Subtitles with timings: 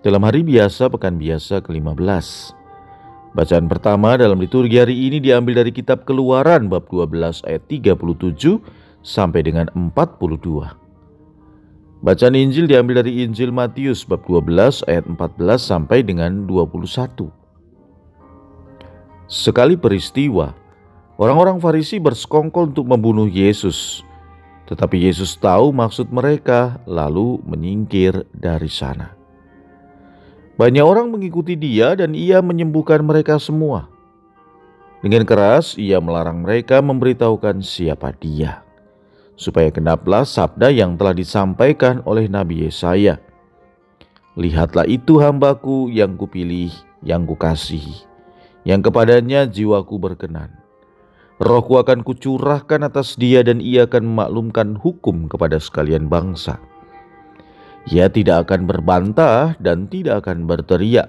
[0.00, 2.56] dalam hari biasa pekan biasa ke-15.
[3.36, 8.58] Bacaan pertama dalam liturgi hari ini diambil dari kitab Keluaran bab 12 ayat 37
[9.04, 12.00] sampai dengan 42.
[12.00, 17.28] Bacaan Injil diambil dari Injil Matius bab 12 ayat 14 sampai dengan 21.
[19.30, 20.56] Sekali peristiwa,
[21.20, 24.02] orang-orang Farisi bersekongkol untuk membunuh Yesus.
[24.66, 29.19] Tetapi Yesus tahu maksud mereka, lalu menyingkir dari sana.
[30.60, 33.88] Banyak orang mengikuti Dia, dan Ia menyembuhkan mereka semua.
[35.00, 38.60] Dengan keras, Ia melarang mereka memberitahukan siapa Dia,
[39.40, 43.16] supaya genaplah sabda yang telah disampaikan oleh Nabi Yesaya.
[44.36, 46.68] Lihatlah itu hambaku yang kupilih,
[47.00, 48.04] yang kukasihi,
[48.68, 50.60] yang kepadanya jiwaku berkenan
[51.40, 56.60] Rohku akan kucurahkan atas dia dan ia akan memaklumkan hukum kepada sekalian bangsa.
[57.88, 61.08] Ia tidak akan berbantah dan tidak akan berteriak.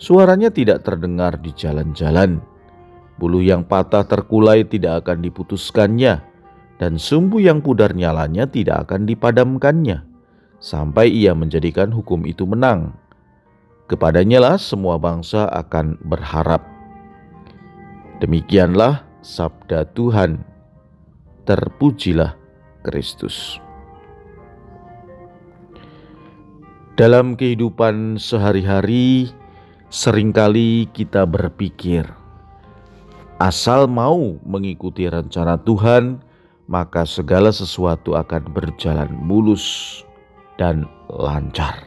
[0.00, 2.40] Suaranya tidak terdengar di jalan-jalan.
[3.16, 6.20] Bulu yang patah terkulai tidak akan diputuskannya,
[6.76, 10.04] dan sumbu yang pudar nyalanya tidak akan dipadamkannya,
[10.60, 12.92] sampai ia menjadikan hukum itu menang.
[13.88, 16.60] Kepadanya lah semua bangsa akan berharap.
[18.20, 20.44] Demikianlah sabda Tuhan.
[21.46, 22.34] Terpujilah
[22.82, 23.62] Kristus.
[26.96, 29.28] Dalam kehidupan sehari-hari,
[29.92, 32.08] sering kali kita berpikir,
[33.36, 36.24] asal mau mengikuti rencana Tuhan,
[36.64, 40.00] maka segala sesuatu akan berjalan mulus
[40.56, 41.84] dan lancar.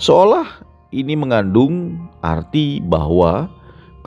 [0.00, 3.52] Seolah ini mengandung arti bahwa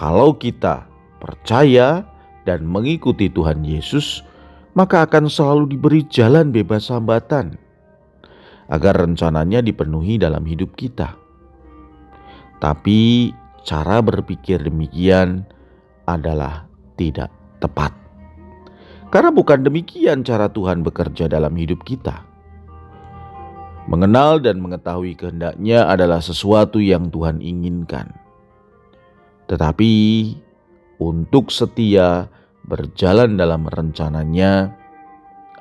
[0.01, 0.81] kalau kita
[1.21, 2.01] percaya
[2.49, 4.25] dan mengikuti Tuhan Yesus,
[4.73, 7.66] maka akan selalu diberi jalan bebas hambatan
[8.67, 11.15] agar rencananya dipenuhi dalam hidup kita.
[12.57, 13.31] Tapi
[13.63, 15.45] cara berpikir demikian
[16.07, 17.31] adalah tidak
[17.63, 17.93] tepat.
[19.07, 22.27] Karena bukan demikian cara Tuhan bekerja dalam hidup kita.
[23.87, 28.27] Mengenal dan mengetahui kehendaknya adalah sesuatu yang Tuhan inginkan
[29.47, 29.91] tetapi
[30.99, 32.27] untuk setia
[32.67, 34.75] berjalan dalam rencananya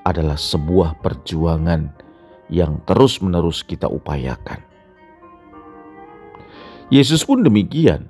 [0.02, 2.05] adalah sebuah perjuangan
[2.52, 4.62] yang terus-menerus kita upayakan.
[6.86, 8.06] Yesus pun demikian.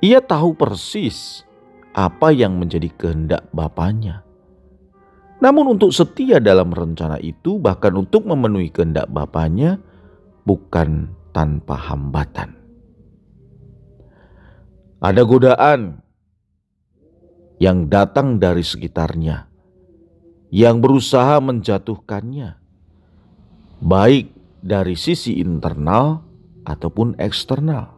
[0.00, 1.42] Ia tahu persis
[1.90, 4.22] apa yang menjadi kehendak Bapaknya.
[5.40, 9.80] Namun untuk setia dalam rencana itu bahkan untuk memenuhi kehendak Bapaknya
[10.44, 12.54] bukan tanpa hambatan.
[15.00, 16.04] Ada godaan
[17.56, 19.48] yang datang dari sekitarnya,
[20.52, 22.59] yang berusaha menjatuhkannya,
[23.80, 26.20] baik dari sisi internal
[26.68, 27.96] ataupun eksternal.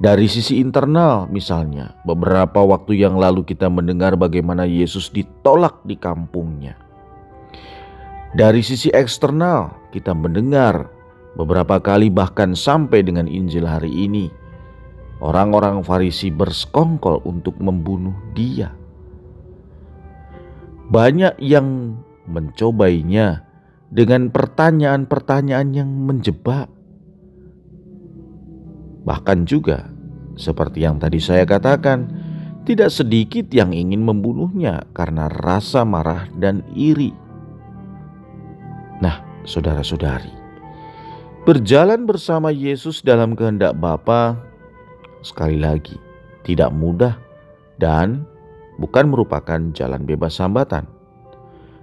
[0.00, 6.72] Dari sisi internal, misalnya, beberapa waktu yang lalu kita mendengar bagaimana Yesus ditolak di kampungnya.
[8.32, 10.88] Dari sisi eksternal, kita mendengar
[11.36, 14.32] beberapa kali, bahkan sampai dengan Injil hari ini
[15.20, 18.72] Orang-orang Farisi bersekongkol untuk membunuh dia.
[20.88, 23.44] Banyak yang mencobainya
[23.90, 26.70] dengan pertanyaan-pertanyaan yang menjebak.
[29.02, 29.90] Bahkan juga,
[30.38, 32.06] seperti yang tadi saya katakan,
[32.62, 37.10] tidak sedikit yang ingin membunuhnya karena rasa marah dan iri.
[39.02, 40.30] Nah, saudara-saudari,
[41.42, 44.38] berjalan bersama Yesus dalam kehendak Bapa
[45.24, 45.98] sekali lagi
[46.46, 47.16] tidak mudah
[47.80, 48.24] dan
[48.76, 50.84] bukan merupakan jalan bebas hambatan.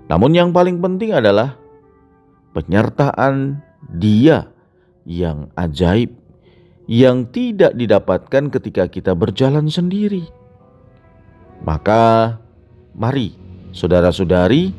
[0.07, 1.57] Namun yang paling penting adalah
[2.57, 3.61] penyertaan
[4.01, 4.49] Dia
[5.05, 6.09] yang ajaib
[6.89, 10.25] yang tidak didapatkan ketika kita berjalan sendiri.
[11.61, 12.33] Maka
[12.97, 13.37] mari
[13.77, 14.73] saudara-saudari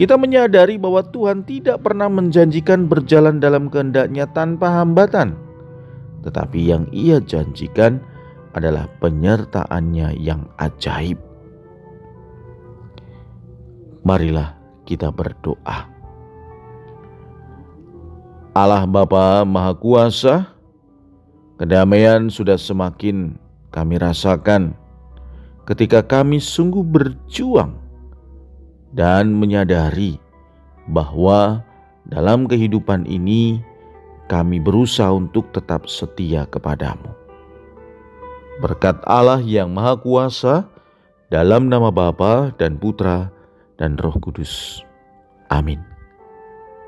[0.00, 5.36] kita menyadari bahwa Tuhan tidak pernah menjanjikan berjalan dalam kehendaknya tanpa hambatan
[6.20, 8.00] tetapi yang ia janjikan
[8.52, 11.16] adalah penyertaannya yang ajaib.
[14.04, 14.56] Marilah
[14.88, 15.99] kita berdoa.
[18.60, 20.52] Allah Bapa Maha Kuasa,
[21.56, 23.40] kedamaian sudah semakin
[23.72, 24.76] kami rasakan
[25.64, 27.72] ketika kami sungguh berjuang
[28.92, 30.20] dan menyadari
[30.92, 31.64] bahwa
[32.04, 33.64] dalam kehidupan ini
[34.28, 37.16] kami berusaha untuk tetap setia kepadamu.
[38.60, 40.68] Berkat Allah yang Maha Kuasa,
[41.32, 43.32] dalam nama Bapa dan Putra
[43.80, 44.84] dan Roh Kudus.
[45.48, 45.89] Amin.